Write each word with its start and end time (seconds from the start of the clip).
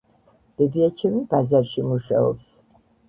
ბებიაჩემი 0.61 1.21
ბაზარში 1.33 1.85
მუშაობს 1.91 2.51